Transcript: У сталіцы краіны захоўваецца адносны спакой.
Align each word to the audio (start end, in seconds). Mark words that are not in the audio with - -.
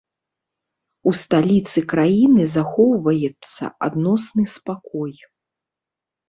У 1.09 1.11
сталіцы 1.19 1.79
краіны 1.91 2.47
захоўваецца 2.55 3.63
адносны 3.89 4.43
спакой. 4.55 5.13